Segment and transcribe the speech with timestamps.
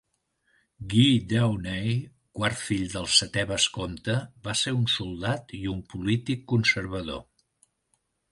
[0.93, 1.91] Guy Dawnay,
[2.39, 4.17] quart fill del setè vescomte,
[4.49, 7.23] va ser un soldat i un polític conservador.